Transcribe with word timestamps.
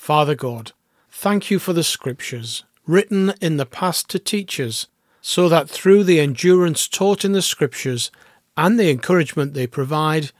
Father 0.00 0.34
God, 0.34 0.72
thank 1.10 1.50
you 1.50 1.58
for 1.58 1.74
the 1.74 1.84
Scriptures, 1.84 2.64
written 2.86 3.34
in 3.42 3.58
the 3.58 3.66
past 3.66 4.08
to 4.08 4.18
teach 4.18 4.58
us, 4.58 4.86
so 5.20 5.46
that 5.50 5.68
through 5.68 6.04
the 6.04 6.18
endurance 6.18 6.88
taught 6.88 7.22
in 7.22 7.32
the 7.32 7.42
Scriptures 7.42 8.10
and 8.56 8.80
the 8.80 8.90
encouragement 8.90 9.52
they 9.52 9.66
provide, 9.66 10.30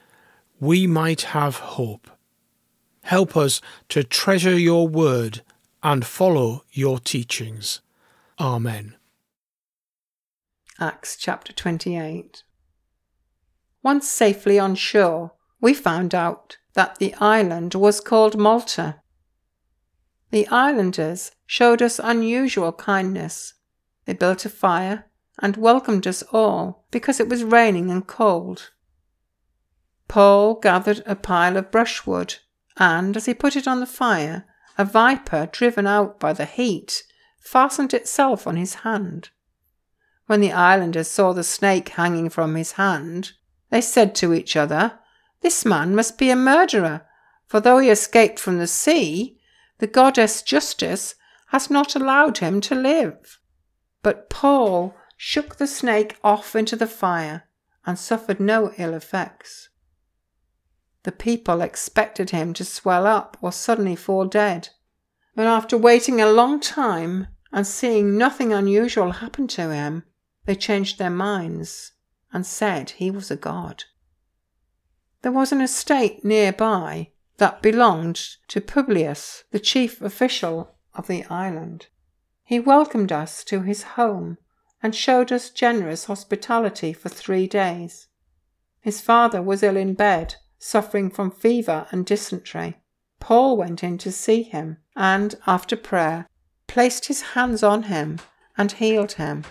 we 0.59 0.87
might 0.87 1.21
have 1.37 1.57
hope. 1.57 2.09
Help 3.03 3.37
us 3.37 3.61
to 3.91 4.03
treasure 4.03 4.59
your 4.59 4.89
word 4.89 5.43
and 5.83 6.07
follow 6.07 6.65
your 6.73 6.99
teachings. 6.99 7.83
Amen. 8.41 8.97
Acts 10.81 11.19
chapter 11.19 11.53
28. 11.53 12.45
Once 13.83 14.09
safely 14.09 14.59
on 14.59 14.75
shore, 14.75 15.33
we 15.61 15.75
found 15.75 16.15
out 16.15 16.57
that 16.73 16.99
the 16.99 17.13
island 17.21 17.75
was 17.75 18.01
called 18.01 18.39
Malta. 18.39 19.00
The 20.31 20.47
islanders 20.49 21.33
showed 21.47 21.83
us 21.83 21.99
unusual 22.03 22.73
kindness. 22.73 23.55
They 24.05 24.13
built 24.13 24.45
a 24.45 24.49
fire 24.49 25.07
and 25.41 25.57
welcomed 25.57 26.07
us 26.07 26.23
all 26.33 26.87
because 26.91 27.19
it 27.19 27.29
was 27.29 27.43
raining 27.43 27.91
and 27.91 28.07
cold. 28.07 28.71
Paul 30.07 30.55
gathered 30.55 31.03
a 31.07 31.17
pile 31.17 31.57
of 31.57 31.71
brushwood, 31.71 32.37
and 32.77 33.17
as 33.17 33.27
he 33.27 33.35
put 33.35 33.57
it 33.57 33.67
on 33.67 33.81
the 33.81 33.87
fire, 33.87 34.45
a 34.79 34.85
viper, 34.85 35.49
driven 35.51 35.87
out 35.87 36.21
by 36.21 36.33
the 36.33 36.45
heat, 36.45 37.03
fastened 37.41 37.95
itself 37.95 38.47
on 38.47 38.57
his 38.57 38.75
hand. 38.75 39.31
When 40.27 40.41
the 40.41 40.53
islanders 40.53 41.09
saw 41.09 41.33
the 41.33 41.43
snake 41.43 41.91
hanging 41.91 42.29
from 42.29 42.55
his 42.55 42.73
hand, 42.73 43.33
they 43.71 43.81
said 43.81 44.15
to 44.17 44.33
each 44.33 44.57
other, 44.57 44.99
This 45.41 45.65
man 45.65 45.95
must 45.95 46.19
be 46.19 46.31
a 46.31 46.37
murderer, 46.37 47.03
for 47.47 47.61
though 47.61 47.79
he 47.79 47.91
escaped 47.91 48.39
from 48.39 48.59
the 48.59 48.67
sea, 48.67 49.40
the 49.81 49.87
goddess 49.87 50.43
Justice 50.43 51.15
has 51.49 51.71
not 51.71 51.97
allowed 51.97 52.39
him 52.39 52.61
to 52.61 52.75
live. 52.75 53.39
But 54.03 54.31
Paul 54.31 54.95
shook 55.17 55.57
the 55.57 55.67
snake 55.67 56.17
off 56.23 56.55
into 56.55 56.77
the 56.77 56.87
fire 56.87 57.45
and 57.85 57.99
suffered 57.99 58.39
no 58.39 58.73
ill 58.79 58.95
effects. 58.95 59.71
The 61.03 61.13
people 61.13 61.63
expected 61.63 62.31
him 62.31 62.53
to 62.55 62.65
swell 62.65 63.07
up 63.07 63.39
or 63.41 63.53
suddenly 63.53 63.97
fall 63.97 64.27
dead. 64.27 64.69
But 65.35 65.47
after 65.47 65.79
waiting 65.79 66.21
a 66.21 66.31
long 66.31 66.61
time 66.61 67.29
and 67.53 67.67
seeing 67.67 68.19
nothing 68.19 68.53
unusual 68.53 69.13
happen 69.13 69.49
to 69.49 69.73
him, 69.73 70.05
they 70.45 70.55
changed 70.55 70.99
their 70.99 71.11
minds 71.11 71.93
and 72.33 72.45
said 72.45 72.91
he 72.91 73.11
was 73.11 73.31
a 73.31 73.37
god. 73.37 73.85
There 75.23 75.33
was 75.33 75.53
an 75.53 75.61
estate 75.61 76.25
nearby 76.25 77.13
that 77.41 77.63
belonged 77.63 78.37
to 78.49 78.61
Publius, 78.61 79.45
the 79.51 79.59
chief 79.59 80.03
official 80.03 80.77
of 80.95 81.07
the 81.07 81.25
island. 81.25 81.87
He 82.45 82.61
welcomed 82.61 83.11
us 83.11 83.43
to 83.45 83.63
his 83.63 83.83
home 83.97 84.37
and 84.83 84.95
showed 84.95 85.33
us 85.33 85.49
generous 85.49 86.05
hospitality 86.05 86.93
for 86.93 87.09
three 87.09 87.47
days. 87.47 88.09
His 88.83 89.01
father 89.01 89.41
was 89.41 89.63
ill 89.63 89.79
in 89.79 89.95
bed, 89.95 90.35
suffering 90.59 91.09
from 91.09 91.31
fever 91.31 91.87
and 91.91 92.05
dysentery. 92.05 92.77
Paul 93.21 93.57
went 93.57 93.83
in 93.83 93.97
to 93.99 94.13
see 94.13 94.43
him 94.43 94.77
and, 94.95 95.35
after 95.47 95.77
prayer, 95.79 96.29
placed 96.67 97.07
his 97.07 97.23
hands 97.33 97.63
on 97.63 97.85
him 97.85 98.19
and 98.59 98.73
healed 98.73 99.13
him. 99.13 99.45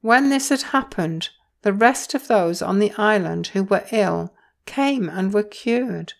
When 0.00 0.30
this 0.30 0.48
had 0.50 0.62
happened, 0.62 1.30
the 1.62 1.72
rest 1.72 2.14
of 2.14 2.28
those 2.28 2.62
on 2.62 2.78
the 2.78 2.92
island 2.96 3.48
who 3.48 3.64
were 3.64 3.84
ill 3.90 4.32
came 4.64 5.08
and 5.08 5.34
were 5.34 5.42
cured. 5.42 6.12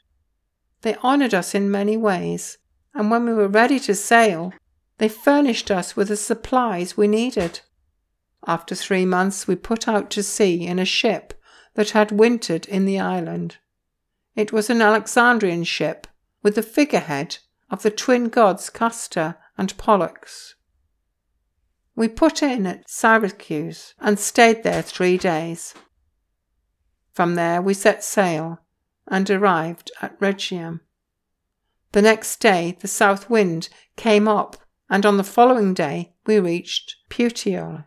They 0.85 0.97
honoured 0.97 1.33
us 1.33 1.55
in 1.55 1.71
many 1.71 1.97
ways, 1.97 2.59
and 2.93 3.11
when 3.11 3.25
we 3.25 3.33
were 3.33 3.49
ready 3.49 3.81
to 3.81 3.95
sail, 3.95 4.53
they 4.99 5.09
furnished 5.09 5.71
us 5.71 5.97
with 5.97 6.09
the 6.09 6.17
supplies 6.17 6.95
we 6.95 7.09
needed. 7.09 7.61
After 8.47 8.75
three 8.75 9.07
months, 9.07 9.49
we 9.49 9.57
put 9.57 9.89
out 9.89 10.11
to 10.11 10.23
sea 10.23 10.67
in 10.67 10.79
a 10.79 10.85
ship 10.85 11.33
that 11.73 11.93
had 11.93 12.13
wintered 12.13 12.67
in 12.67 12.85
the 12.85 13.01
island. 13.01 13.57
It 14.37 14.53
was 14.53 14.69
an 14.69 14.83
Alexandrian 14.83 15.65
ship 15.65 16.07
with 16.43 16.55
the 16.55 16.63
figurehead 16.63 17.39
of 17.71 17.83
the 17.83 17.91
twin 17.91 18.29
gods 18.29 18.69
Castor 18.69 19.37
and 19.57 19.75
Pollux. 19.79 20.55
We 21.97 22.09
put 22.09 22.43
in 22.43 22.67
at 22.67 22.91
Syracuse 22.91 23.95
and 24.01 24.19
stayed 24.19 24.65
there 24.65 24.83
three 24.83 25.17
days. 25.17 25.73
From 27.15 27.37
there 27.37 27.63
we 27.63 27.73
set 27.73 28.05
sail 28.05 28.61
and 29.09 29.29
arrived 29.31 29.91
at 30.01 30.19
Rhegium. 30.21 30.81
The 31.93 32.03
next 32.03 32.41
day 32.41 32.77
the 32.81 32.89
south 32.89 33.31
wind 33.31 33.69
came 33.97 34.27
up, 34.27 34.57
and 34.91 35.07
on 35.07 35.17
the 35.17 35.25
following 35.25 35.75
day 35.75 36.15
we 36.27 36.39
reached 36.39 36.97
Puteoli. 37.09 37.85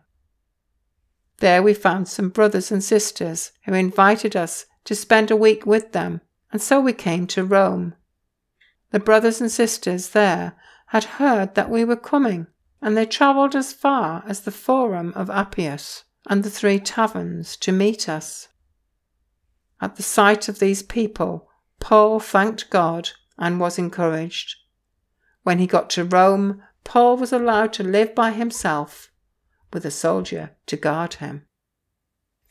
There 1.38 1.62
we 1.62 1.74
found 1.74 2.08
some 2.08 2.30
brothers 2.30 2.72
and 2.72 2.82
sisters 2.82 3.52
who 3.64 3.74
invited 3.74 4.34
us 4.34 4.66
to 4.84 4.94
spend 4.94 5.30
a 5.30 5.36
week 5.36 5.66
with 5.66 5.92
them, 5.92 6.20
and 6.50 6.60
so 6.60 6.80
we 6.80 6.92
came 6.92 7.26
to 7.28 7.44
Rome. 7.44 7.94
The 8.90 8.98
brothers 8.98 9.40
and 9.40 9.50
sisters 9.50 10.10
there 10.10 10.54
had 10.86 11.04
heard 11.04 11.54
that 11.54 11.70
we 11.70 11.84
were 11.84 11.96
coming, 11.96 12.46
and 12.80 12.96
they 12.96 13.06
travelled 13.06 13.54
as 13.54 13.72
far 13.72 14.24
as 14.26 14.40
the 14.40 14.50
Forum 14.50 15.12
of 15.14 15.28
Appius 15.28 16.04
and 16.26 16.42
the 16.42 16.50
Three 16.50 16.80
Taverns 16.80 17.56
to 17.58 17.72
meet 17.72 18.08
us. 18.08 18.47
At 19.80 19.96
the 19.96 20.02
sight 20.02 20.48
of 20.48 20.58
these 20.58 20.82
people, 20.82 21.48
Paul 21.78 22.18
thanked 22.18 22.70
God 22.70 23.10
and 23.38 23.60
was 23.60 23.78
encouraged. 23.78 24.56
When 25.42 25.58
he 25.58 25.66
got 25.66 25.88
to 25.90 26.04
Rome, 26.04 26.62
Paul 26.84 27.16
was 27.16 27.32
allowed 27.32 27.72
to 27.74 27.82
live 27.82 28.14
by 28.14 28.32
himself, 28.32 29.10
with 29.72 29.84
a 29.84 29.90
soldier 29.90 30.56
to 30.66 30.76
guard 30.76 31.14
him. 31.14 31.46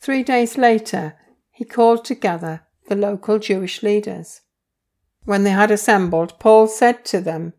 Three 0.00 0.22
days 0.22 0.56
later, 0.56 1.16
he 1.50 1.64
called 1.64 2.04
together 2.04 2.66
the 2.88 2.96
local 2.96 3.38
Jewish 3.38 3.82
leaders. 3.82 4.40
When 5.24 5.44
they 5.44 5.50
had 5.50 5.70
assembled, 5.70 6.38
Paul 6.38 6.68
said 6.68 7.04
to 7.06 7.20
them, 7.20 7.52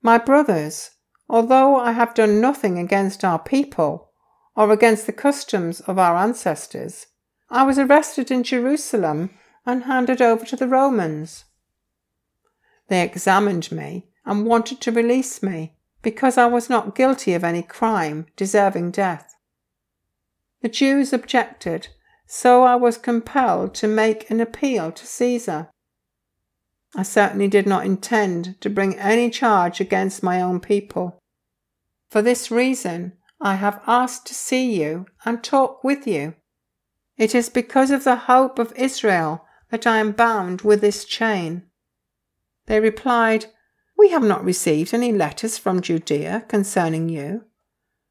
My 0.00 0.16
brothers, 0.16 0.92
although 1.28 1.76
I 1.76 1.92
have 1.92 2.14
done 2.14 2.40
nothing 2.40 2.78
against 2.78 3.24
our 3.24 3.38
people 3.38 4.12
or 4.54 4.70
against 4.70 5.06
the 5.06 5.12
customs 5.12 5.80
of 5.80 5.98
our 5.98 6.16
ancestors, 6.16 7.06
I 7.48 7.62
was 7.62 7.78
arrested 7.78 8.30
in 8.30 8.42
Jerusalem 8.42 9.30
and 9.64 9.84
handed 9.84 10.20
over 10.20 10.44
to 10.46 10.56
the 10.56 10.68
Romans. 10.68 11.44
They 12.88 13.02
examined 13.02 13.70
me 13.70 14.08
and 14.24 14.46
wanted 14.46 14.80
to 14.82 14.92
release 14.92 15.42
me 15.42 15.76
because 16.02 16.38
I 16.38 16.46
was 16.46 16.70
not 16.70 16.94
guilty 16.94 17.34
of 17.34 17.44
any 17.44 17.62
crime 17.62 18.26
deserving 18.36 18.92
death. 18.92 19.34
The 20.62 20.68
Jews 20.68 21.12
objected, 21.12 21.88
so 22.26 22.64
I 22.64 22.76
was 22.76 22.98
compelled 22.98 23.74
to 23.76 23.88
make 23.88 24.30
an 24.30 24.40
appeal 24.40 24.90
to 24.92 25.06
Caesar. 25.06 25.68
I 26.94 27.02
certainly 27.02 27.48
did 27.48 27.66
not 27.66 27.84
intend 27.84 28.60
to 28.60 28.70
bring 28.70 28.96
any 28.96 29.30
charge 29.30 29.80
against 29.80 30.22
my 30.22 30.40
own 30.40 30.60
people. 30.60 31.18
For 32.08 32.22
this 32.22 32.50
reason, 32.50 33.12
I 33.40 33.56
have 33.56 33.82
asked 33.86 34.26
to 34.26 34.34
see 34.34 34.80
you 34.80 35.06
and 35.24 35.42
talk 35.42 35.84
with 35.84 36.06
you. 36.06 36.34
It 37.16 37.34
is 37.34 37.48
because 37.48 37.90
of 37.90 38.04
the 38.04 38.16
hope 38.16 38.58
of 38.58 38.72
Israel 38.76 39.46
that 39.70 39.86
I 39.86 39.98
am 39.98 40.12
bound 40.12 40.60
with 40.62 40.80
this 40.80 41.04
chain? 41.04 41.62
They 42.66 42.78
replied, 42.78 43.46
We 43.96 44.10
have 44.10 44.22
not 44.22 44.44
received 44.44 44.92
any 44.92 45.12
letters 45.12 45.56
from 45.56 45.80
Judea 45.80 46.44
concerning 46.48 47.08
you, 47.08 47.44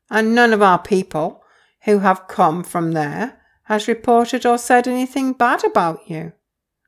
and 0.09 0.33
none 0.33 0.53
of 0.53 0.61
our 0.61 0.79
people 0.79 1.43
who 1.83 1.99
have 1.99 2.27
come 2.27 2.63
from 2.63 2.93
there 2.93 3.39
has 3.63 3.87
reported 3.87 4.45
or 4.45 4.57
said 4.57 4.87
anything 4.87 5.33
bad 5.33 5.63
about 5.63 6.09
you. 6.09 6.33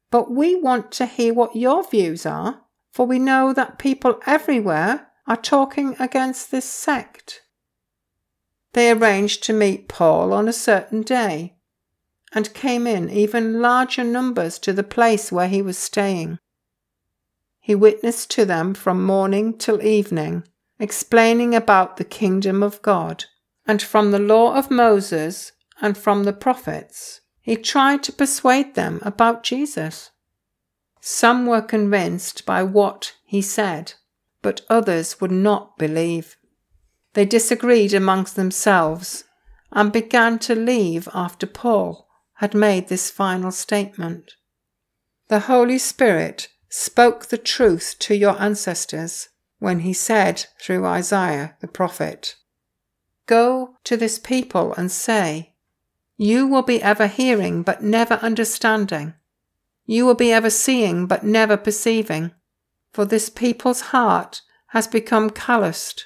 But 0.10 0.32
we 0.32 0.56
want 0.56 0.92
to 0.94 1.06
hear 1.06 1.34
what 1.34 1.56
your 1.56 1.88
views 1.88 2.26
are, 2.26 2.62
for 2.92 3.06
we 3.06 3.20
know 3.20 3.54
that 3.54 3.78
people 3.78 4.20
everywhere 4.26 5.08
are 5.28 5.38
talking 5.38 5.96
against 6.00 6.50
this 6.50 6.66
sect. 6.66 7.42
They 8.74 8.92
arranged 8.92 9.44
to 9.44 9.54
meet 9.54 9.88
Paul 9.90 10.34
on 10.34 10.48
a 10.48 10.54
certain 10.54 11.02
day 11.02 11.57
and 12.38 12.54
came 12.54 12.86
in 12.86 13.10
even 13.10 13.62
larger 13.64 14.04
numbers 14.04 14.60
to 14.60 14.72
the 14.72 14.84
place 14.84 15.32
where 15.32 15.48
he 15.48 15.60
was 15.60 15.76
staying. 15.76 16.38
He 17.60 17.74
witnessed 17.74 18.30
to 18.30 18.46
them 18.46 18.76
from 18.76 19.04
morning 19.04 19.58
till 19.58 19.82
evening, 19.82 20.44
explaining 20.78 21.56
about 21.56 21.98
the 21.98 22.04
kingdom 22.04 22.62
of 22.62 22.80
God, 22.84 23.26
and 23.66 23.82
from 23.82 24.12
the 24.12 24.20
law 24.20 24.54
of 24.54 24.70
Moses 24.70 25.52
and 25.82 25.98
from 25.98 26.26
the 26.26 26.32
prophets. 26.32 27.22
He 27.42 27.56
tried 27.56 28.04
to 28.04 28.14
persuade 28.14 28.76
them 28.76 29.00
about 29.02 29.42
Jesus. 29.42 30.12
Some 31.02 31.48
were 31.48 31.64
convinced 31.64 32.46
by 32.46 32.62
what 32.62 33.16
he 33.26 33.42
said, 33.42 33.94
but 34.44 34.62
others 34.70 35.20
would 35.20 35.32
not 35.32 35.76
believe. 35.80 36.38
They 37.14 37.26
disagreed 37.26 37.96
amongst 37.96 38.36
themselves 38.36 39.24
and 39.72 39.92
began 39.92 40.38
to 40.38 40.54
leave 40.54 41.10
after 41.16 41.48
Paul 41.48 42.07
had 42.38 42.54
made 42.54 42.88
this 42.88 43.10
final 43.10 43.52
statement. 43.52 44.34
The 45.28 45.42
Holy 45.42 45.78
Spirit 45.78 46.50
spoke 46.70 47.28
the 47.28 47.38
truth 47.38 47.96
to 48.00 48.16
your 48.16 48.40
ancestors 48.42 49.30
when 49.60 49.80
he 49.80 49.94
said 49.94 50.46
through 50.62 50.86
Isaiah 50.86 51.56
the 51.62 51.68
prophet, 51.68 52.36
Go 53.26 53.76
to 53.84 53.98
this 53.98 54.20
people 54.20 54.74
and 54.76 54.92
say, 54.92 55.54
You 56.16 56.48
will 56.48 56.62
be 56.62 56.82
ever 56.82 57.08
hearing 57.08 57.64
but 57.64 57.84
never 57.84 58.16
understanding. 58.16 59.16
You 59.86 60.06
will 60.06 60.16
be 60.16 60.32
ever 60.32 60.50
seeing 60.50 61.08
but 61.08 61.24
never 61.24 61.58
perceiving. 61.58 62.32
For 62.94 63.04
this 63.04 63.30
people's 63.30 63.82
heart 63.92 64.42
has 64.68 64.88
become 64.88 65.30
calloused. 65.30 66.06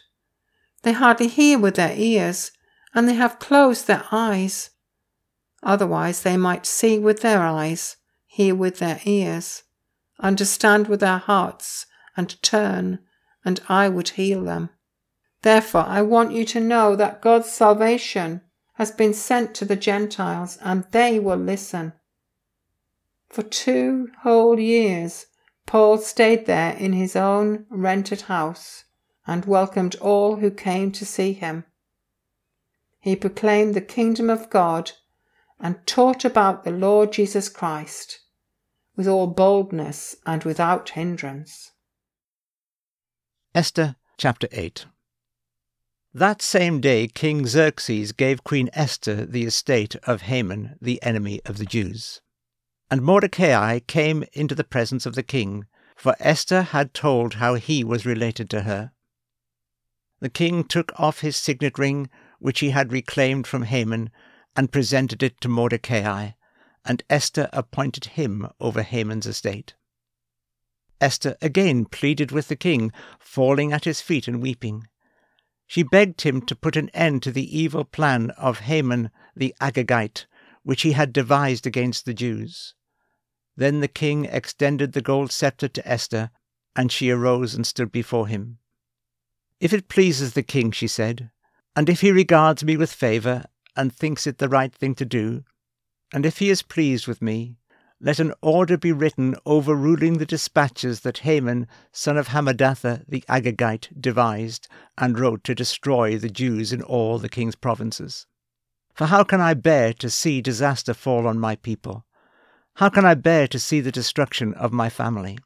They 0.83 0.93
hardly 0.93 1.27
hear 1.27 1.59
with 1.59 1.75
their 1.75 1.93
ears, 1.95 2.51
and 2.93 3.07
they 3.07 3.13
have 3.13 3.39
closed 3.39 3.87
their 3.87 4.05
eyes. 4.11 4.70
Otherwise, 5.63 6.23
they 6.23 6.37
might 6.37 6.65
see 6.65 6.97
with 6.97 7.21
their 7.21 7.41
eyes, 7.41 7.97
hear 8.25 8.55
with 8.55 8.79
their 8.79 8.99
ears, 9.05 9.63
understand 10.19 10.87
with 10.87 10.99
their 10.99 11.19
hearts, 11.19 11.85
and 12.17 12.41
turn, 12.41 12.99
and 13.45 13.59
I 13.69 13.87
would 13.87 14.09
heal 14.09 14.43
them. 14.43 14.69
Therefore, 15.41 15.85
I 15.87 16.01
want 16.01 16.31
you 16.31 16.45
to 16.45 16.59
know 16.59 16.95
that 16.95 17.21
God's 17.21 17.51
salvation 17.51 18.41
has 18.73 18.91
been 18.91 19.13
sent 19.13 19.53
to 19.55 19.65
the 19.65 19.75
Gentiles, 19.75 20.57
and 20.61 20.85
they 20.91 21.19
will 21.19 21.37
listen. 21.37 21.93
For 23.29 23.43
two 23.43 24.09
whole 24.23 24.59
years, 24.59 25.27
Paul 25.65 25.99
stayed 25.99 26.47
there 26.47 26.73
in 26.75 26.93
his 26.93 27.15
own 27.15 27.65
rented 27.69 28.21
house 28.21 28.83
and 29.27 29.45
welcomed 29.45 29.95
all 29.95 30.37
who 30.37 30.51
came 30.51 30.91
to 30.91 31.05
see 31.05 31.33
him. 31.33 31.65
He 32.99 33.15
proclaimed 33.15 33.73
the 33.73 33.81
kingdom 33.81 34.29
of 34.29 34.49
God 34.49 34.91
and 35.61 35.85
taught 35.85 36.25
about 36.25 36.63
the 36.63 36.71
Lord 36.71 37.11
Jesus 37.13 37.47
Christ 37.47 38.19
with 38.95 39.07
all 39.07 39.27
boldness 39.27 40.15
and 40.25 40.43
without 40.43 40.89
hindrance. 40.89 41.71
Esther 43.53 43.95
chapter 44.17 44.47
8 44.51 44.85
That 46.13 46.41
same 46.41 46.81
day 46.81 47.07
King 47.07 47.45
Xerxes 47.45 48.11
gave 48.11 48.43
Queen 48.43 48.69
Esther 48.73 49.25
the 49.25 49.45
estate 49.45 49.95
of 50.03 50.23
Haman, 50.23 50.77
the 50.81 51.01
enemy 51.03 51.41
of 51.45 51.57
the 51.57 51.65
Jews. 51.65 52.21
And 52.89 53.01
Mordecai 53.01 53.79
came 53.79 54.25
into 54.33 54.55
the 54.55 54.63
presence 54.63 55.05
of 55.05 55.15
the 55.15 55.23
king, 55.23 55.65
for 55.95 56.15
Esther 56.19 56.63
had 56.63 56.93
told 56.93 57.35
how 57.35 57.55
he 57.55 57.83
was 57.83 58.05
related 58.05 58.49
to 58.49 58.61
her. 58.63 58.91
The 60.19 60.29
king 60.29 60.63
took 60.63 60.91
off 60.99 61.21
his 61.21 61.35
signet 61.35 61.79
ring, 61.79 62.09
which 62.39 62.59
he 62.59 62.71
had 62.71 62.91
reclaimed 62.91 63.47
from 63.47 63.63
Haman, 63.63 64.09
and 64.55 64.71
presented 64.71 65.23
it 65.23 65.39
to 65.41 65.49
Mordecai, 65.49 66.31
and 66.85 67.03
Esther 67.09 67.49
appointed 67.53 68.05
him 68.05 68.47
over 68.59 68.81
Haman's 68.81 69.25
estate. 69.27 69.75
Esther 70.99 71.35
again 71.41 71.85
pleaded 71.85 72.31
with 72.31 72.47
the 72.47 72.55
king, 72.55 72.91
falling 73.19 73.73
at 73.73 73.85
his 73.85 74.01
feet 74.01 74.27
and 74.27 74.41
weeping. 74.41 74.87
She 75.65 75.83
begged 75.83 76.21
him 76.21 76.41
to 76.43 76.55
put 76.55 76.75
an 76.75 76.89
end 76.89 77.23
to 77.23 77.31
the 77.31 77.57
evil 77.57 77.83
plan 77.83 78.31
of 78.31 78.59
Haman 78.59 79.09
the 79.35 79.55
Agagite, 79.61 80.25
which 80.63 80.83
he 80.83 80.91
had 80.91 81.13
devised 81.13 81.65
against 81.65 82.05
the 82.05 82.13
Jews. 82.13 82.75
Then 83.55 83.79
the 83.79 83.87
king 83.87 84.25
extended 84.25 84.93
the 84.93 85.01
gold 85.01 85.31
sceptre 85.31 85.69
to 85.69 85.87
Esther, 85.87 86.29
and 86.75 86.91
she 86.91 87.09
arose 87.09 87.55
and 87.55 87.65
stood 87.65 87.91
before 87.91 88.27
him. 88.27 88.59
If 89.59 89.73
it 89.73 89.89
pleases 89.89 90.33
the 90.33 90.43
king, 90.43 90.71
she 90.71 90.87
said, 90.87 91.31
and 91.75 91.89
if 91.89 92.01
he 92.01 92.11
regards 92.11 92.63
me 92.63 92.77
with 92.77 92.91
favour, 92.91 93.45
and 93.75 93.93
thinks 93.93 94.27
it 94.27 94.37
the 94.37 94.49
right 94.49 94.73
thing 94.73 94.95
to 94.95 95.05
do, 95.05 95.43
and 96.13 96.25
if 96.25 96.39
he 96.39 96.49
is 96.49 96.61
pleased 96.61 97.07
with 97.07 97.21
me, 97.21 97.57
let 98.03 98.19
an 98.19 98.33
order 98.41 98.77
be 98.77 98.91
written 98.91 99.35
overruling 99.45 100.17
the 100.17 100.25
dispatches 100.25 101.01
that 101.01 101.19
Haman, 101.19 101.67
son 101.91 102.17
of 102.17 102.29
Hammedatha 102.29 103.05
the 103.07 103.23
Agagite, 103.29 103.89
devised 103.99 104.67
and 104.97 105.19
wrote 105.19 105.43
to 105.43 105.53
destroy 105.53 106.17
the 106.17 106.29
Jews 106.29 106.73
in 106.73 106.81
all 106.81 107.19
the 107.19 107.29
king's 107.29 107.55
provinces. 107.55 108.25
For 108.95 109.05
how 109.05 109.23
can 109.23 109.39
I 109.39 109.53
bear 109.53 109.93
to 109.93 110.09
see 110.09 110.41
disaster 110.41 110.95
fall 110.95 111.27
on 111.27 111.39
my 111.39 111.55
people? 111.55 112.05
How 112.75 112.89
can 112.89 113.05
I 113.05 113.13
bear 113.13 113.47
to 113.47 113.59
see 113.59 113.81
the 113.81 113.91
destruction 113.91 114.55
of 114.55 114.73
my 114.73 114.89
family? 114.89 115.37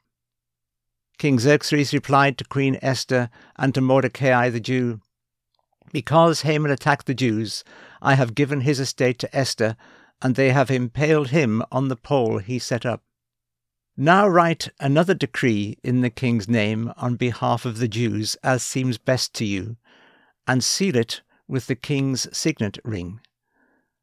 King 1.18 1.40
Xerxes 1.40 1.94
replied 1.94 2.38
to 2.38 2.46
Queen 2.46 2.78
Esther 2.82 3.30
and 3.58 3.74
to 3.74 3.82
Mordecai 3.82 4.50
the 4.50 4.60
Jew, 4.60 5.02
Because 5.96 6.42
Haman 6.42 6.72
attacked 6.72 7.06
the 7.06 7.14
Jews, 7.14 7.64
I 8.02 8.16
have 8.16 8.36
given 8.36 8.60
his 8.60 8.82
estate 8.82 9.18
to 9.20 9.34
Esther, 9.34 9.78
and 10.22 10.36
they 10.36 10.50
have 10.52 10.70
impaled 10.70 11.30
him 11.30 11.64
on 11.72 11.88
the 11.88 11.96
pole 11.96 12.40
he 12.40 12.60
set 12.60 12.86
up. 12.86 13.02
Now 13.96 14.28
write 14.28 14.68
another 14.78 15.14
decree 15.14 15.78
in 15.84 16.02
the 16.02 16.10
king's 16.10 16.50
name 16.50 16.92
on 16.98 17.16
behalf 17.16 17.64
of 17.64 17.78
the 17.78 17.88
Jews, 17.88 18.36
as 18.44 18.62
seems 18.62 18.98
best 18.98 19.34
to 19.36 19.46
you, 19.46 19.78
and 20.46 20.62
seal 20.62 20.98
it 20.98 21.22
with 21.48 21.68
the 21.68 21.76
king's 21.76 22.28
signet 22.38 22.78
ring. 22.84 23.22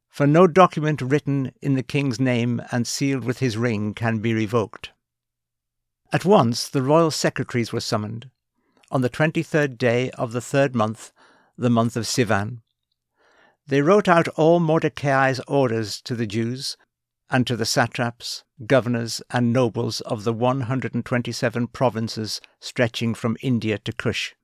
For 0.08 0.26
no 0.26 0.46
document 0.46 1.02
written 1.02 1.52
in 1.60 1.74
the 1.74 1.82
king's 1.82 2.18
name 2.18 2.62
and 2.72 2.86
sealed 2.86 3.24
with 3.24 3.40
his 3.40 3.58
ring 3.58 3.92
can 3.92 4.20
be 4.20 4.32
revoked. 4.32 4.92
At 6.10 6.24
once 6.24 6.70
the 6.70 6.80
royal 6.80 7.10
secretaries 7.10 7.70
were 7.70 7.80
summoned, 7.80 8.30
on 8.90 9.02
the 9.02 9.10
twenty 9.10 9.42
third 9.42 9.76
day 9.76 10.10
of 10.12 10.32
the 10.32 10.40
third 10.40 10.74
month, 10.74 11.12
the 11.62 11.70
month 11.70 11.96
of 11.96 12.04
Sivan. 12.04 12.60
They 13.68 13.82
wrote 13.82 14.08
out 14.08 14.26
all 14.36 14.58
Mordecai's 14.58 15.40
orders 15.46 16.00
to 16.02 16.16
the 16.16 16.26
Jews, 16.26 16.76
and 17.30 17.46
to 17.46 17.56
the 17.56 17.64
satraps, 17.64 18.42
governors, 18.66 19.22
and 19.30 19.52
nobles 19.52 20.00
of 20.00 20.24
the 20.24 20.32
one 20.32 20.62
hundred 20.62 20.92
and 20.92 21.04
twenty 21.04 21.30
seven 21.30 21.68
provinces 21.68 22.40
stretching 22.60 23.14
from 23.14 23.36
India 23.40 23.78
to 23.78 23.92
Cush. 23.92 24.34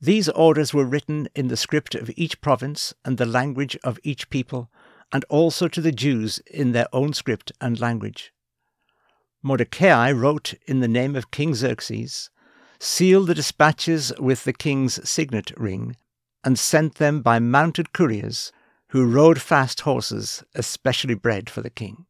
These 0.00 0.30
orders 0.30 0.72
were 0.72 0.86
written 0.86 1.28
in 1.34 1.48
the 1.48 1.56
script 1.58 1.94
of 1.94 2.10
each 2.16 2.40
province 2.40 2.94
and 3.04 3.18
the 3.18 3.26
language 3.26 3.76
of 3.84 4.00
each 4.02 4.30
people, 4.30 4.70
and 5.12 5.26
also 5.28 5.68
to 5.68 5.80
the 5.82 5.92
Jews 5.92 6.38
in 6.50 6.72
their 6.72 6.88
own 6.92 7.12
script 7.12 7.52
and 7.60 7.78
language. 7.78 8.32
Mordecai 9.42 10.10
wrote 10.10 10.54
in 10.66 10.80
the 10.80 10.88
name 10.88 11.14
of 11.14 11.30
King 11.30 11.54
Xerxes, 11.54 12.30
sealed 12.80 13.26
the 13.26 13.34
dispatches 13.34 14.12
with 14.18 14.44
the 14.44 14.52
king's 14.52 15.08
signet 15.08 15.52
ring, 15.56 15.96
and 16.44 16.58
sent 16.58 16.94
them 16.96 17.20
by 17.20 17.38
mounted 17.38 17.92
couriers 17.92 18.52
who 18.90 19.04
rode 19.04 19.40
fast 19.40 19.80
horses 19.80 20.42
especially 20.54 21.14
bred 21.14 21.50
for 21.50 21.60
the 21.60 21.70
king. 21.70 22.06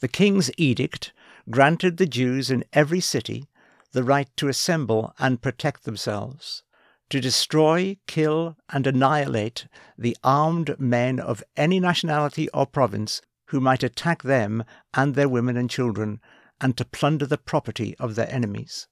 The 0.00 0.08
king's 0.08 0.50
edict 0.58 1.12
granted 1.50 1.96
the 1.96 2.06
Jews 2.06 2.50
in 2.50 2.64
every 2.72 3.00
city 3.00 3.48
the 3.92 4.04
right 4.04 4.28
to 4.36 4.48
assemble 4.48 5.14
and 5.18 5.40
protect 5.40 5.84
themselves, 5.84 6.64
to 7.10 7.20
destroy, 7.20 7.96
kill, 8.08 8.56
and 8.70 8.86
annihilate 8.86 9.68
the 9.96 10.16
armed 10.24 10.74
men 10.80 11.20
of 11.20 11.44
any 11.56 11.78
nationality 11.78 12.48
or 12.50 12.66
province 12.66 13.22
who 13.46 13.60
might 13.60 13.84
attack 13.84 14.22
them 14.22 14.64
and 14.94 15.14
their 15.14 15.28
women 15.28 15.56
and 15.56 15.70
children, 15.70 16.20
and 16.60 16.76
to 16.76 16.84
plunder 16.84 17.26
the 17.26 17.38
property 17.38 17.94
of 18.00 18.16
their 18.16 18.30
enemies. 18.30 18.88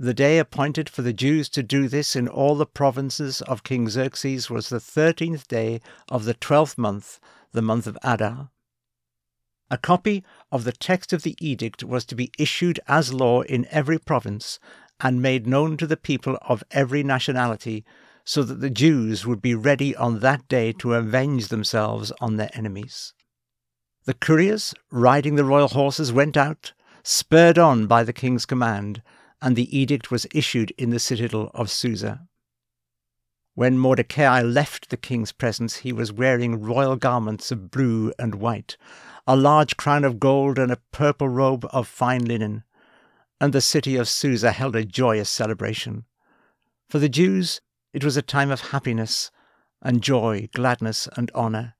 The 0.00 0.14
day 0.14 0.38
appointed 0.38 0.88
for 0.88 1.02
the 1.02 1.12
Jews 1.12 1.48
to 1.48 1.60
do 1.60 1.88
this 1.88 2.14
in 2.14 2.28
all 2.28 2.54
the 2.54 2.66
provinces 2.66 3.42
of 3.42 3.64
King 3.64 3.88
Xerxes 3.88 4.48
was 4.48 4.68
the 4.68 4.78
thirteenth 4.78 5.48
day 5.48 5.80
of 6.08 6.24
the 6.24 6.34
twelfth 6.34 6.78
month, 6.78 7.18
the 7.50 7.62
month 7.62 7.88
of 7.88 7.98
Adar. 8.04 8.50
A 9.72 9.76
copy 9.76 10.22
of 10.52 10.62
the 10.62 10.70
text 10.70 11.12
of 11.12 11.24
the 11.24 11.34
edict 11.40 11.82
was 11.82 12.04
to 12.04 12.14
be 12.14 12.30
issued 12.38 12.78
as 12.86 13.12
law 13.12 13.42
in 13.42 13.66
every 13.72 13.98
province 13.98 14.60
and 15.00 15.20
made 15.20 15.48
known 15.48 15.76
to 15.78 15.86
the 15.86 15.96
people 15.96 16.38
of 16.42 16.62
every 16.70 17.02
nationality, 17.02 17.84
so 18.24 18.44
that 18.44 18.60
the 18.60 18.70
Jews 18.70 19.26
would 19.26 19.42
be 19.42 19.56
ready 19.56 19.96
on 19.96 20.20
that 20.20 20.46
day 20.46 20.70
to 20.74 20.94
avenge 20.94 21.48
themselves 21.48 22.12
on 22.20 22.36
their 22.36 22.50
enemies. 22.52 23.14
The 24.04 24.14
couriers, 24.14 24.74
riding 24.92 25.34
the 25.34 25.44
royal 25.44 25.66
horses, 25.66 26.12
went 26.12 26.36
out, 26.36 26.72
spurred 27.02 27.58
on 27.58 27.88
by 27.88 28.04
the 28.04 28.12
king's 28.12 28.46
command, 28.46 29.02
and 29.40 29.56
the 29.56 29.76
edict 29.76 30.10
was 30.10 30.26
issued 30.32 30.72
in 30.78 30.90
the 30.90 30.98
citadel 30.98 31.50
of 31.54 31.70
Susa. 31.70 32.26
When 33.54 33.78
Mordecai 33.78 34.40
left 34.40 34.88
the 34.88 34.96
king's 34.96 35.32
presence, 35.32 35.78
he 35.78 35.92
was 35.92 36.12
wearing 36.12 36.62
royal 36.62 36.96
garments 36.96 37.50
of 37.50 37.70
blue 37.70 38.12
and 38.18 38.36
white, 38.36 38.76
a 39.26 39.36
large 39.36 39.76
crown 39.76 40.04
of 40.04 40.20
gold, 40.20 40.58
and 40.58 40.70
a 40.70 40.80
purple 40.92 41.28
robe 41.28 41.66
of 41.72 41.88
fine 41.88 42.24
linen. 42.24 42.62
And 43.40 43.52
the 43.52 43.60
city 43.60 43.96
of 43.96 44.08
Susa 44.08 44.52
held 44.52 44.76
a 44.76 44.84
joyous 44.84 45.28
celebration. 45.28 46.04
For 46.88 46.98
the 46.98 47.08
Jews, 47.08 47.60
it 47.92 48.04
was 48.04 48.16
a 48.16 48.22
time 48.22 48.50
of 48.50 48.70
happiness 48.70 49.30
and 49.82 50.02
joy, 50.02 50.48
gladness 50.54 51.08
and 51.16 51.30
honour. 51.32 51.74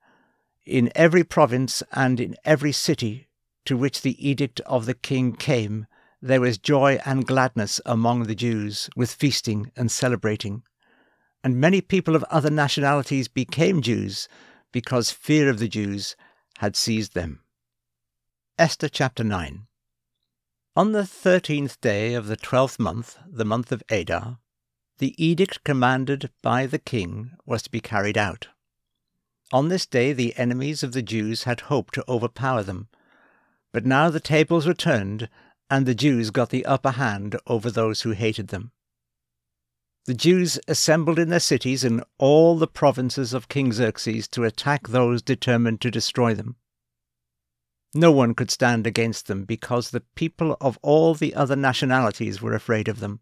In 0.66 0.90
every 0.94 1.24
province 1.24 1.82
and 1.92 2.20
in 2.20 2.36
every 2.44 2.72
city 2.72 3.28
to 3.64 3.76
which 3.76 4.02
the 4.02 4.28
edict 4.28 4.60
of 4.66 4.86
the 4.86 4.94
king 4.94 5.34
came, 5.34 5.86
there 6.20 6.40
was 6.40 6.58
joy 6.58 6.98
and 7.04 7.26
gladness 7.26 7.80
among 7.86 8.24
the 8.24 8.34
Jews, 8.34 8.90
with 8.96 9.12
feasting 9.12 9.70
and 9.76 9.90
celebrating. 9.90 10.62
And 11.44 11.60
many 11.60 11.80
people 11.80 12.16
of 12.16 12.24
other 12.24 12.50
nationalities 12.50 13.28
became 13.28 13.82
Jews 13.82 14.28
because 14.72 15.10
fear 15.10 15.48
of 15.48 15.58
the 15.58 15.68
Jews 15.68 16.16
had 16.58 16.76
seized 16.76 17.14
them. 17.14 17.40
Esther 18.58 18.88
chapter 18.88 19.22
9 19.22 19.66
On 20.74 20.92
the 20.92 21.06
thirteenth 21.06 21.80
day 21.80 22.14
of 22.14 22.26
the 22.26 22.36
twelfth 22.36 22.80
month, 22.80 23.16
the 23.24 23.44
month 23.44 23.70
of 23.70 23.84
Adar, 23.88 24.38
the 24.98 25.14
edict 25.24 25.62
commanded 25.62 26.30
by 26.42 26.66
the 26.66 26.80
king 26.80 27.30
was 27.46 27.62
to 27.62 27.70
be 27.70 27.80
carried 27.80 28.18
out. 28.18 28.48
On 29.52 29.68
this 29.68 29.86
day 29.86 30.12
the 30.12 30.36
enemies 30.36 30.82
of 30.82 30.92
the 30.92 31.02
Jews 31.02 31.44
had 31.44 31.60
hoped 31.60 31.94
to 31.94 32.04
overpower 32.08 32.64
them, 32.64 32.88
but 33.72 33.86
now 33.86 34.10
the 34.10 34.18
tables 34.18 34.66
were 34.66 34.74
turned, 34.74 35.28
and 35.70 35.86
the 35.86 35.94
Jews 35.94 36.30
got 36.30 36.50
the 36.50 36.64
upper 36.64 36.92
hand 36.92 37.36
over 37.46 37.70
those 37.70 38.02
who 38.02 38.12
hated 38.12 38.48
them. 38.48 38.72
The 40.06 40.14
Jews 40.14 40.58
assembled 40.66 41.18
in 41.18 41.28
their 41.28 41.38
cities 41.38 41.84
in 41.84 42.02
all 42.16 42.56
the 42.56 42.66
provinces 42.66 43.34
of 43.34 43.50
King 43.50 43.72
Xerxes 43.72 44.26
to 44.28 44.44
attack 44.44 44.88
those 44.88 45.20
determined 45.20 45.82
to 45.82 45.90
destroy 45.90 46.32
them. 46.32 46.56
No 47.94 48.10
one 48.10 48.34
could 48.34 48.50
stand 48.50 48.86
against 48.86 49.26
them 49.26 49.44
because 49.44 49.90
the 49.90 50.04
people 50.14 50.56
of 50.62 50.78
all 50.80 51.14
the 51.14 51.34
other 51.34 51.56
nationalities 51.56 52.40
were 52.40 52.54
afraid 52.54 52.88
of 52.88 53.00
them. 53.00 53.20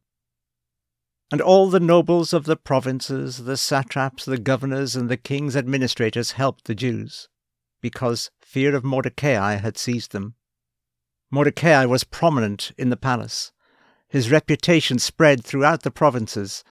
And 1.33 1.41
all 1.41 1.71
the 1.71 1.81
nobles 1.81 2.33
of 2.33 2.45
the 2.45 2.57
provinces, 2.57 3.39
the 3.39 3.57
satraps, 3.57 4.25
the 4.25 4.39
governors, 4.39 4.95
and 4.95 5.09
the 5.09 5.17
king's 5.17 5.57
administrators 5.57 6.33
helped 6.33 6.67
the 6.67 6.75
Jews, 6.77 7.29
because 7.81 8.31
fear 8.41 8.77
of 8.77 8.85
Mordecai 8.85 9.57
had 9.57 9.77
seized 9.77 10.13
them. 10.13 10.36
Mordecai 11.37 11.85
was 11.85 12.03
prominent 12.03 12.73
in 12.79 12.89
the 12.89 12.97
palace. 12.97 13.53
His 14.09 14.31
reputation 14.31 14.99
spread 14.99 15.45
throughout 15.45 15.83
the 15.83 15.91
provinces, 15.91 16.65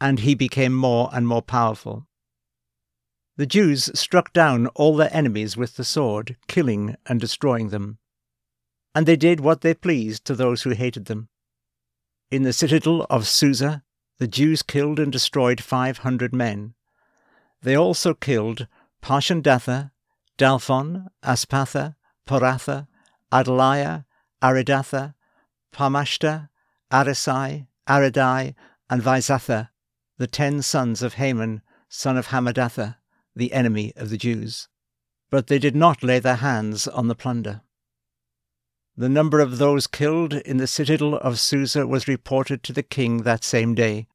and 0.00 0.20
he 0.20 0.34
became 0.34 0.72
more 0.72 1.10
and 1.12 1.28
more 1.28 1.42
powerful. 1.42 2.06
The 3.36 3.44
Jews 3.44 3.90
struck 3.92 4.32
down 4.32 4.68
all 4.68 4.96
their 4.96 5.14
enemies 5.14 5.58
with 5.58 5.76
the 5.76 5.84
sword, 5.84 6.38
killing 6.48 6.96
and 7.04 7.20
destroying 7.20 7.68
them. 7.68 7.98
And 8.94 9.04
they 9.04 9.16
did 9.16 9.40
what 9.40 9.60
they 9.60 9.74
pleased 9.74 10.24
to 10.24 10.34
those 10.34 10.62
who 10.62 10.70
hated 10.70 11.04
them. 11.04 11.28
In 12.30 12.42
the 12.42 12.54
citadel 12.54 13.06
of 13.10 13.28
Susa, 13.28 13.82
the 14.16 14.26
Jews 14.26 14.62
killed 14.62 14.98
and 14.98 15.12
destroyed 15.12 15.60
five 15.60 15.98
hundred 15.98 16.34
men. 16.34 16.72
They 17.60 17.76
also 17.76 18.14
killed 18.14 18.66
Parshandatha, 19.02 19.90
Dalphon, 20.38 21.08
Aspatha, 21.22 21.96
Poratha, 22.26 22.88
Adalia, 23.32 24.04
Aridatha, 24.42 25.14
Parmashta, 25.72 26.48
Arisai, 26.92 27.66
Aridai, 27.88 28.54
and 28.88 29.02
Vaizatha, 29.02 29.70
the 30.18 30.26
ten 30.26 30.62
sons 30.62 31.02
of 31.02 31.14
Haman, 31.14 31.62
son 31.88 32.16
of 32.16 32.28
Hammedatha, 32.28 32.96
the 33.34 33.52
enemy 33.52 33.92
of 33.96 34.10
the 34.10 34.16
Jews. 34.16 34.68
But 35.30 35.48
they 35.48 35.58
did 35.58 35.74
not 35.74 36.02
lay 36.02 36.18
their 36.18 36.36
hands 36.36 36.86
on 36.86 37.08
the 37.08 37.14
plunder. 37.14 37.62
The 38.96 39.08
number 39.08 39.40
of 39.40 39.58
those 39.58 39.86
killed 39.86 40.32
in 40.32 40.56
the 40.56 40.66
citadel 40.66 41.16
of 41.16 41.38
Susa 41.38 41.86
was 41.86 42.08
reported 42.08 42.62
to 42.62 42.72
the 42.72 42.82
king 42.82 43.24
that 43.24 43.44
same 43.44 43.74
day. 43.74 44.06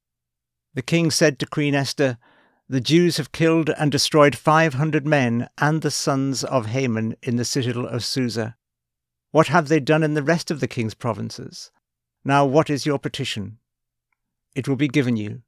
The 0.73 0.81
king 0.81 1.11
said 1.11 1.37
to 1.39 1.45
Queen 1.45 1.75
Esther, 1.75 2.17
The 2.67 2.81
Jews 2.81 3.17
have 3.17 3.31
killed 3.31 3.69
and 3.77 3.91
destroyed 3.91 4.35
five 4.35 4.75
hundred 4.75 5.05
men 5.05 5.49
and 5.57 5.81
the 5.81 5.91
sons 5.91 6.43
of 6.43 6.67
Haman 6.67 7.15
in 7.21 7.35
the 7.35 7.45
citadel 7.45 7.85
of 7.85 8.03
Susa. 8.03 8.55
What 9.31 9.47
have 9.47 9.69
they 9.69 9.79
done 9.79 10.03
in 10.03 10.13
the 10.13 10.23
rest 10.23 10.51
of 10.51 10.59
the 10.59 10.67
king's 10.67 10.93
provinces? 10.93 11.71
Now 12.23 12.45
what 12.45 12.69
is 12.69 12.85
your 12.85 12.99
petition? 12.99 13.57
It 14.55 14.67
will 14.67 14.75
be 14.75 14.87
given 14.87 15.15
you. 15.15 15.41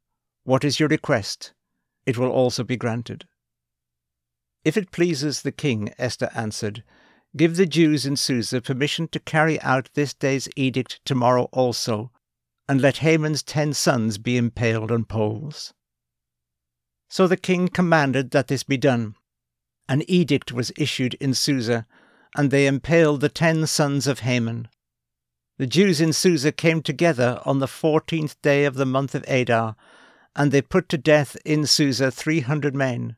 What 0.43 0.63
is 0.63 0.79
your 0.79 0.89
request? 0.89 1.53
It 2.05 2.17
will 2.17 2.29
also 2.29 2.63
be 2.63 2.77
granted. 2.77 3.25
If 4.63 4.77
it 4.77 4.91
pleases 4.91 5.41
the 5.41 5.51
king, 5.51 5.93
Esther 5.97 6.29
answered, 6.33 6.83
give 7.35 7.57
the 7.57 7.65
Jews 7.65 8.05
in 8.05 8.15
Susa 8.15 8.61
permission 8.61 9.07
to 9.09 9.19
carry 9.19 9.59
out 9.61 9.89
this 9.93 10.13
day's 10.13 10.47
edict 10.55 11.01
tomorrow 11.03 11.49
also, 11.51 12.11
and 12.69 12.79
let 12.79 12.97
Haman's 12.97 13.43
ten 13.43 13.73
sons 13.73 14.17
be 14.17 14.37
impaled 14.37 14.91
on 14.91 15.03
poles. 15.03 15.73
So 17.09 17.27
the 17.27 17.37
king 17.37 17.67
commanded 17.67 18.31
that 18.31 18.47
this 18.47 18.63
be 18.63 18.77
done. 18.77 19.15
An 19.89 20.03
edict 20.07 20.53
was 20.53 20.71
issued 20.77 21.15
in 21.15 21.33
Susa, 21.33 21.85
and 22.35 22.51
they 22.51 22.67
impaled 22.67 23.21
the 23.21 23.29
ten 23.29 23.67
sons 23.67 24.07
of 24.07 24.19
Haman. 24.19 24.67
The 25.57 25.67
Jews 25.67 26.01
in 26.01 26.13
Susa 26.13 26.51
came 26.51 26.81
together 26.81 27.39
on 27.45 27.59
the 27.59 27.67
fourteenth 27.67 28.41
day 28.41 28.65
of 28.65 28.75
the 28.75 28.85
month 28.85 29.13
of 29.13 29.23
Adar, 29.27 29.75
and 30.35 30.51
they 30.51 30.61
put 30.61 30.89
to 30.89 30.97
death 30.97 31.37
in 31.45 31.67
Susa 31.67 32.09
three 32.09 32.39
hundred 32.39 32.75
men, 32.75 33.17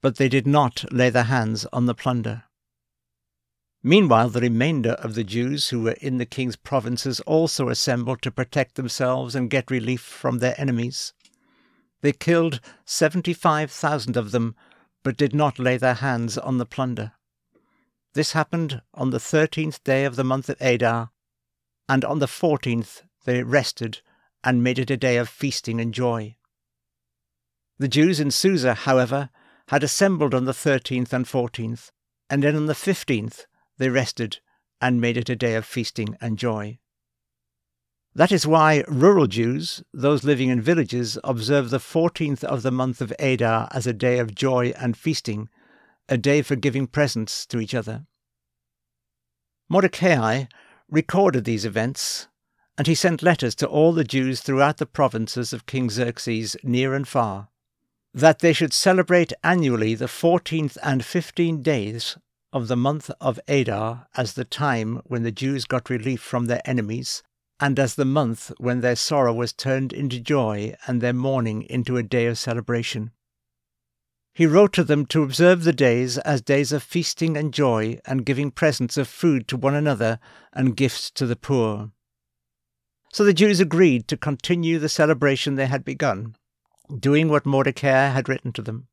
but 0.00 0.16
they 0.16 0.28
did 0.28 0.46
not 0.46 0.90
lay 0.90 1.10
their 1.10 1.24
hands 1.24 1.66
on 1.72 1.86
the 1.86 1.94
plunder. 1.94 2.44
Meanwhile, 3.82 4.30
the 4.30 4.40
remainder 4.40 4.92
of 4.92 5.14
the 5.14 5.24
Jews 5.24 5.68
who 5.68 5.82
were 5.82 5.96
in 6.00 6.18
the 6.18 6.26
king's 6.26 6.56
provinces 6.56 7.20
also 7.20 7.68
assembled 7.68 8.22
to 8.22 8.30
protect 8.30 8.74
themselves 8.74 9.34
and 9.34 9.50
get 9.50 9.70
relief 9.70 10.00
from 10.00 10.38
their 10.38 10.58
enemies. 10.58 11.12
They 12.00 12.12
killed 12.12 12.60
seventy 12.84 13.34
five 13.34 13.70
thousand 13.70 14.16
of 14.16 14.30
them, 14.30 14.56
but 15.02 15.16
did 15.16 15.34
not 15.34 15.58
lay 15.58 15.76
their 15.76 15.94
hands 15.94 16.38
on 16.38 16.58
the 16.58 16.66
plunder. 16.66 17.12
This 18.18 18.32
happened 18.32 18.82
on 18.94 19.10
the 19.10 19.20
thirteenth 19.20 19.84
day 19.84 20.04
of 20.04 20.16
the 20.16 20.24
month 20.24 20.48
of 20.48 20.60
Adar, 20.60 21.12
and 21.88 22.04
on 22.04 22.18
the 22.18 22.26
fourteenth 22.26 23.02
they 23.24 23.44
rested 23.44 24.00
and 24.42 24.60
made 24.60 24.80
it 24.80 24.90
a 24.90 24.96
day 24.96 25.18
of 25.18 25.28
feasting 25.28 25.80
and 25.80 25.94
joy. 25.94 26.34
The 27.78 27.86
Jews 27.86 28.18
in 28.18 28.32
Susa, 28.32 28.74
however, 28.74 29.30
had 29.68 29.84
assembled 29.84 30.34
on 30.34 30.46
the 30.46 30.52
thirteenth 30.52 31.12
and 31.12 31.28
fourteenth, 31.28 31.92
and 32.28 32.42
then 32.42 32.56
on 32.56 32.66
the 32.66 32.74
fifteenth 32.74 33.46
they 33.76 33.88
rested 33.88 34.40
and 34.80 35.00
made 35.00 35.16
it 35.16 35.28
a 35.28 35.36
day 35.36 35.54
of 35.54 35.64
feasting 35.64 36.16
and 36.20 36.36
joy. 36.36 36.80
That 38.16 38.32
is 38.32 38.48
why 38.48 38.82
rural 38.88 39.28
Jews, 39.28 39.84
those 39.94 40.24
living 40.24 40.48
in 40.48 40.60
villages, 40.60 41.18
observe 41.22 41.70
the 41.70 41.78
fourteenth 41.78 42.42
of 42.42 42.62
the 42.62 42.72
month 42.72 43.00
of 43.00 43.12
Adar 43.20 43.68
as 43.70 43.86
a 43.86 43.92
day 43.92 44.18
of 44.18 44.34
joy 44.34 44.72
and 44.76 44.96
feasting, 44.96 45.48
a 46.08 46.16
day 46.16 46.42
for 46.42 46.56
giving 46.56 46.86
presents 46.86 47.46
to 47.46 47.60
each 47.60 47.74
other. 47.74 48.06
Mordecai 49.68 50.44
recorded 50.88 51.44
these 51.44 51.64
events, 51.64 52.28
and 52.78 52.86
he 52.86 52.94
sent 52.94 53.22
letters 53.22 53.54
to 53.56 53.66
all 53.66 53.92
the 53.92 54.04
Jews 54.04 54.40
throughout 54.40 54.78
the 54.78 54.86
provinces 54.86 55.52
of 55.52 55.66
King 55.66 55.90
Xerxes, 55.90 56.56
near 56.62 56.94
and 56.94 57.06
far, 57.06 57.48
that 58.14 58.38
they 58.38 58.52
should 58.52 58.72
celebrate 58.72 59.32
annually 59.44 59.94
the 59.94 60.08
fourteenth 60.08 60.78
and 60.82 61.04
fifteenth 61.04 61.62
days 61.62 62.16
of 62.52 62.68
the 62.68 62.76
month 62.76 63.10
of 63.20 63.38
Adar 63.46 64.06
as 64.16 64.32
the 64.32 64.44
time 64.44 65.02
when 65.04 65.22
the 65.22 65.30
Jews 65.32 65.66
got 65.66 65.90
relief 65.90 66.22
from 66.22 66.46
their 66.46 66.62
enemies, 66.64 67.22
and 67.60 67.78
as 67.78 67.96
the 67.96 68.06
month 68.06 68.52
when 68.58 68.80
their 68.80 68.96
sorrow 68.96 69.34
was 69.34 69.52
turned 69.52 69.92
into 69.92 70.20
joy 70.20 70.74
and 70.86 71.00
their 71.00 71.12
mourning 71.12 71.62
into 71.64 71.96
a 71.96 72.02
day 72.02 72.26
of 72.26 72.38
celebration. 72.38 73.10
He 74.38 74.46
wrote 74.46 74.72
to 74.74 74.84
them 74.84 75.04
to 75.06 75.24
observe 75.24 75.64
the 75.64 75.72
days 75.72 76.16
as 76.18 76.40
days 76.40 76.70
of 76.70 76.84
feasting 76.84 77.36
and 77.36 77.52
joy, 77.52 77.98
and 78.06 78.24
giving 78.24 78.52
presents 78.52 78.96
of 78.96 79.08
food 79.08 79.48
to 79.48 79.56
one 79.56 79.74
another 79.74 80.20
and 80.52 80.76
gifts 80.76 81.10
to 81.16 81.26
the 81.26 81.34
poor. 81.34 81.90
So 83.12 83.24
the 83.24 83.34
Jews 83.34 83.58
agreed 83.58 84.06
to 84.06 84.16
continue 84.16 84.78
the 84.78 84.88
celebration 84.88 85.56
they 85.56 85.66
had 85.66 85.84
begun, 85.84 86.36
doing 87.00 87.28
what 87.28 87.46
Mordecai 87.46 88.10
had 88.10 88.28
written 88.28 88.52
to 88.52 88.62
them. 88.62 88.86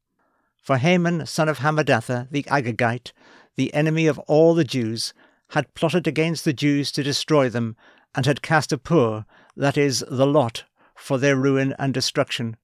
For 0.64 0.80
Haman, 0.80 1.28
son 1.28 1.48
of 1.48 1.60
Hammedatha, 1.60 2.28
the 2.32 2.42
Agagite, 2.50 3.12
the 3.56 3.72
enemy 3.72 4.08
of 4.08 4.18
all 4.22 4.56
the 4.56 4.64
Jews, 4.64 5.14
had 5.50 5.75
plotted 5.75 6.08
against 6.08 6.44
the 6.44 6.54
Jews 6.54 6.92
to 6.94 7.04
destroy 7.04 7.50
them, 7.50 7.75
and 8.16 8.25
had 8.25 8.42
cast 8.42 8.74
a 8.74 8.80
pur, 8.80 9.25
that 9.56 9.78
is, 9.78 10.04
the 10.10 10.25
lot, 10.25 10.64
for 10.96 11.20
their 11.20 11.36
ruin 11.36 11.75
and 11.78 11.94
destruction. 11.94 12.58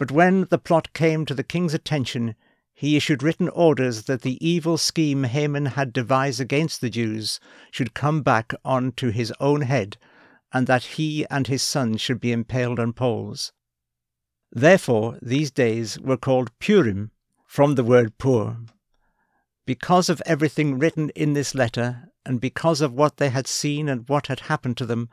But 0.00 0.10
when 0.10 0.46
the 0.48 0.56
plot 0.56 0.94
came 0.94 1.26
to 1.26 1.34
the 1.34 1.44
king's 1.44 1.74
attention, 1.74 2.34
he 2.72 2.96
issued 2.96 3.22
written 3.22 3.50
orders 3.50 4.04
that 4.04 4.22
the 4.22 4.38
evil 4.40 4.78
scheme 4.78 5.24
Haman 5.24 5.66
had 5.66 5.92
devised 5.92 6.40
against 6.40 6.80
the 6.80 6.88
Jews 6.88 7.38
should 7.70 7.92
come 7.92 8.22
back 8.22 8.54
on 8.64 8.92
to 8.92 9.10
his 9.10 9.30
own 9.40 9.60
head, 9.60 9.98
and 10.54 10.66
that 10.66 10.96
he 10.96 11.26
and 11.28 11.46
his 11.46 11.62
sons 11.62 12.00
should 12.00 12.18
be 12.18 12.32
impaled 12.32 12.80
on 12.80 12.94
poles. 12.94 13.52
Therefore, 14.50 15.18
these 15.20 15.50
days 15.50 16.00
were 16.00 16.16
called 16.16 16.58
Purim, 16.58 17.10
from 17.44 17.74
the 17.74 17.84
word 17.84 18.16
pur. 18.16 18.56
Because 19.66 20.08
of 20.08 20.22
everything 20.24 20.78
written 20.78 21.10
in 21.10 21.34
this 21.34 21.54
letter, 21.54 22.08
and 22.24 22.40
because 22.40 22.80
of 22.80 22.94
what 22.94 23.18
they 23.18 23.28
had 23.28 23.46
seen 23.46 23.86
and 23.86 24.08
what 24.08 24.28
had 24.28 24.40
happened 24.40 24.78
to 24.78 24.86
them, 24.86 25.10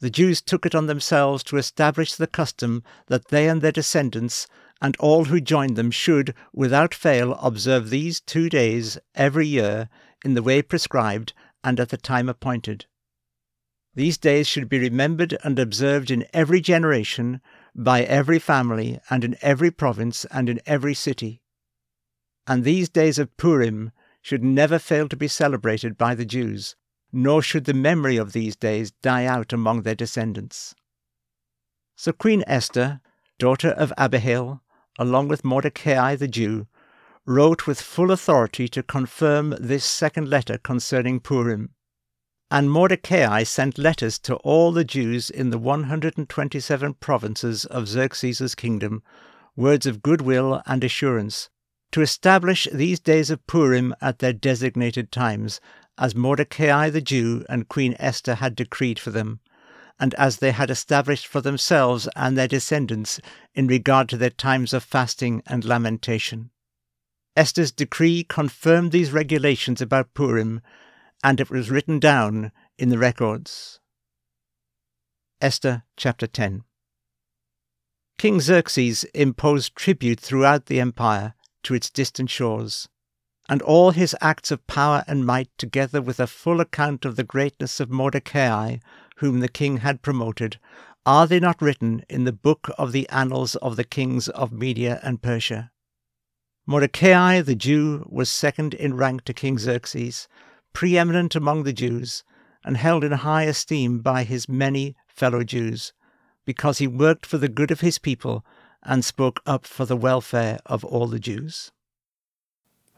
the 0.00 0.10
Jews 0.10 0.40
took 0.40 0.64
it 0.64 0.74
on 0.74 0.86
themselves 0.86 1.42
to 1.44 1.56
establish 1.56 2.14
the 2.14 2.26
custom 2.26 2.82
that 3.06 3.28
they 3.28 3.48
and 3.48 3.60
their 3.60 3.72
descendants 3.72 4.46
and 4.80 4.96
all 4.98 5.24
who 5.24 5.40
joined 5.40 5.76
them 5.76 5.90
should, 5.90 6.34
without 6.52 6.94
fail, 6.94 7.34
observe 7.42 7.90
these 7.90 8.20
two 8.20 8.48
days 8.48 8.98
every 9.14 9.46
year 9.46 9.88
in 10.24 10.34
the 10.34 10.42
way 10.42 10.62
prescribed 10.62 11.32
and 11.64 11.80
at 11.80 11.88
the 11.88 11.96
time 11.96 12.28
appointed. 12.28 12.86
These 13.94 14.18
days 14.18 14.46
should 14.46 14.68
be 14.68 14.78
remembered 14.78 15.36
and 15.42 15.58
observed 15.58 16.10
in 16.10 16.24
every 16.32 16.60
generation, 16.60 17.40
by 17.74 18.02
every 18.02 18.38
family, 18.38 19.00
and 19.10 19.24
in 19.24 19.36
every 19.42 19.72
province, 19.72 20.24
and 20.30 20.48
in 20.48 20.60
every 20.66 20.94
city. 20.94 21.42
And 22.46 22.62
these 22.62 22.88
days 22.88 23.18
of 23.18 23.36
Purim 23.36 23.90
should 24.22 24.44
never 24.44 24.78
fail 24.78 25.08
to 25.08 25.16
be 25.16 25.26
celebrated 25.26 25.98
by 25.98 26.14
the 26.14 26.24
Jews, 26.24 26.76
nor 27.12 27.42
should 27.42 27.64
the 27.64 27.74
memory 27.74 28.16
of 28.16 28.32
these 28.32 28.56
days 28.56 28.90
die 28.90 29.24
out 29.24 29.52
among 29.52 29.82
their 29.82 29.94
descendants. 29.94 30.74
So 31.96 32.12
Queen 32.12 32.44
Esther, 32.46 33.00
daughter 33.38 33.70
of 33.70 33.92
Abihail, 33.96 34.62
along 34.98 35.28
with 35.28 35.44
Mordecai 35.44 36.16
the 36.16 36.28
Jew, 36.28 36.66
wrote 37.24 37.66
with 37.66 37.80
full 37.80 38.10
authority 38.10 38.68
to 38.68 38.82
confirm 38.82 39.54
this 39.60 39.84
second 39.84 40.28
letter 40.28 40.58
concerning 40.58 41.20
Purim. 41.20 41.74
And 42.50 42.70
Mordecai 42.70 43.42
sent 43.42 43.76
letters 43.76 44.18
to 44.20 44.36
all 44.36 44.72
the 44.72 44.84
Jews 44.84 45.28
in 45.28 45.50
the 45.50 45.58
127 45.58 46.94
provinces 46.94 47.66
of 47.66 47.86
Xerxes' 47.86 48.54
kingdom, 48.54 49.02
words 49.56 49.84
of 49.84 50.02
goodwill 50.02 50.62
and 50.66 50.82
assurance, 50.82 51.50
to 51.92 52.00
establish 52.00 52.66
these 52.72 53.00
days 53.00 53.28
of 53.28 53.46
Purim 53.46 53.94
at 54.00 54.20
their 54.20 54.32
designated 54.32 55.12
times, 55.12 55.60
as 55.98 56.14
Mordecai 56.14 56.90
the 56.90 57.00
Jew 57.00 57.44
and 57.48 57.68
Queen 57.68 57.96
Esther 57.98 58.36
had 58.36 58.54
decreed 58.54 58.98
for 58.98 59.10
them, 59.10 59.40
and 59.98 60.14
as 60.14 60.36
they 60.36 60.52
had 60.52 60.70
established 60.70 61.26
for 61.26 61.40
themselves 61.40 62.08
and 62.14 62.38
their 62.38 62.48
descendants 62.48 63.20
in 63.54 63.66
regard 63.66 64.08
to 64.08 64.16
their 64.16 64.30
times 64.30 64.72
of 64.72 64.84
fasting 64.84 65.42
and 65.46 65.64
lamentation. 65.64 66.50
Esther's 67.36 67.72
decree 67.72 68.24
confirmed 68.24 68.92
these 68.92 69.12
regulations 69.12 69.80
about 69.80 70.14
Purim 70.14 70.60
and 71.22 71.40
it 71.40 71.50
was 71.50 71.70
written 71.70 71.98
down 71.98 72.52
in 72.78 72.88
the 72.90 72.98
records. 72.98 73.80
Esther 75.40 75.84
chapter 75.96 76.26
10 76.26 76.64
King 78.18 78.40
Xerxes 78.40 79.04
imposed 79.14 79.76
tribute 79.76 80.18
throughout 80.18 80.66
the 80.66 80.80
empire 80.80 81.34
to 81.62 81.74
its 81.74 81.90
distant 81.90 82.30
shores, 82.30 82.88
and 83.48 83.62
all 83.62 83.92
his 83.92 84.14
acts 84.20 84.50
of 84.50 84.66
power 84.66 85.02
and 85.06 85.24
might, 85.24 85.48
together 85.56 86.02
with 86.02 86.20
a 86.20 86.26
full 86.26 86.60
account 86.60 87.04
of 87.04 87.16
the 87.16 87.24
greatness 87.24 87.80
of 87.80 87.90
Mordecai, 87.90 88.76
whom 89.16 89.40
the 89.40 89.48
king 89.48 89.78
had 89.78 90.02
promoted, 90.02 90.58
are 91.06 91.26
they 91.26 91.40
not 91.40 91.62
written 91.62 92.04
in 92.10 92.24
the 92.24 92.32
book 92.32 92.70
of 92.76 92.92
the 92.92 93.08
annals 93.08 93.56
of 93.56 93.76
the 93.76 93.84
kings 93.84 94.28
of 94.28 94.52
Media 94.52 95.00
and 95.02 95.22
Persia? 95.22 95.70
Mordecai 96.66 97.40
the 97.40 97.54
Jew 97.54 98.04
was 98.10 98.28
second 98.28 98.74
in 98.74 98.94
rank 98.94 99.24
to 99.24 99.32
King 99.32 99.58
Xerxes, 99.58 100.28
preeminent 100.74 101.34
among 101.34 101.62
the 101.62 101.72
Jews, 101.72 102.24
and 102.62 102.76
held 102.76 103.02
in 103.04 103.12
high 103.12 103.44
esteem 103.44 104.00
by 104.00 104.24
his 104.24 104.50
many 104.50 104.94
fellow 105.06 105.42
Jews, 105.42 105.94
because 106.44 106.76
he 106.76 106.86
worked 106.86 107.24
for 107.24 107.38
the 107.38 107.48
good 107.48 107.70
of 107.70 107.80
his 107.80 107.98
people 107.98 108.44
and 108.82 109.02
spoke 109.02 109.40
up 109.46 109.66
for 109.66 109.86
the 109.86 109.96
welfare 109.96 110.58
of 110.66 110.84
all 110.84 111.06
the 111.06 111.18
Jews. 111.18 111.72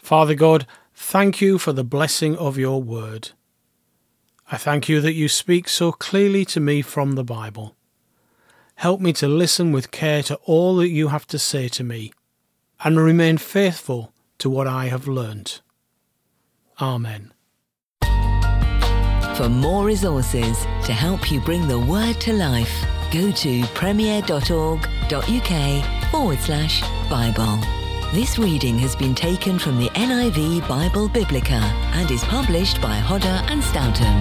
Father 0.02 0.34
God, 0.34 0.66
thank 0.94 1.40
you 1.40 1.58
for 1.58 1.72
the 1.72 1.84
blessing 1.84 2.36
of 2.36 2.58
your 2.58 2.82
word. 2.82 3.30
I 4.50 4.56
thank 4.56 4.88
you 4.88 5.00
that 5.00 5.14
you 5.14 5.28
speak 5.28 5.68
so 5.68 5.92
clearly 5.92 6.44
to 6.46 6.58
me 6.60 6.82
from 6.82 7.12
the 7.12 7.22
Bible. 7.22 7.76
Help 8.76 9.00
me 9.00 9.12
to 9.14 9.28
listen 9.28 9.72
with 9.72 9.90
care 9.90 10.22
to 10.24 10.36
all 10.44 10.76
that 10.76 10.88
you 10.88 11.08
have 11.08 11.26
to 11.28 11.38
say 11.38 11.68
to 11.68 11.84
me, 11.84 12.12
and 12.82 12.98
remain 12.98 13.36
faithful 13.38 14.12
to 14.38 14.48
what 14.48 14.66
I 14.66 14.86
have 14.86 15.06
learnt. 15.06 15.60
Amen. 16.80 17.32
For 19.36 19.48
more 19.48 19.84
resources 19.84 20.64
to 20.84 20.92
help 20.92 21.30
you 21.30 21.40
bring 21.40 21.68
the 21.68 21.78
word 21.78 22.20
to 22.22 22.32
life, 22.32 22.84
go 23.12 23.30
to 23.30 23.62
premier.org.uk 23.74 24.80
forward 26.10 26.38
slash 26.40 26.80
Bible. 27.08 27.79
This 28.12 28.40
reading 28.40 28.76
has 28.80 28.96
been 28.96 29.14
taken 29.14 29.56
from 29.56 29.78
the 29.78 29.88
NIV 29.90 30.66
Bible 30.66 31.08
Biblica 31.08 31.60
and 31.94 32.10
is 32.10 32.24
published 32.24 32.82
by 32.82 32.94
Hodder 32.94 33.40
and 33.46 33.62
Stoughton. 33.62 34.20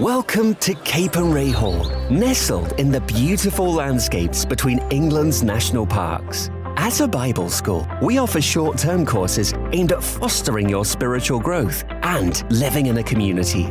Welcome 0.00 0.54
to 0.54 0.72
Capernwray 0.72 1.52
Hall, 1.52 1.90
nestled 2.08 2.72
in 2.80 2.90
the 2.90 3.02
beautiful 3.02 3.70
landscapes 3.70 4.46
between 4.46 4.78
England's 4.90 5.42
national 5.42 5.86
parks. 5.86 6.48
As 6.78 7.02
a 7.02 7.08
Bible 7.08 7.50
school, 7.50 7.86
we 8.00 8.16
offer 8.16 8.40
short 8.40 8.78
term 8.78 9.04
courses 9.04 9.52
aimed 9.72 9.92
at 9.92 10.02
fostering 10.02 10.70
your 10.70 10.86
spiritual 10.86 11.38
growth 11.38 11.84
and 12.02 12.50
living 12.50 12.86
in 12.86 12.96
a 12.96 13.02
community. 13.02 13.70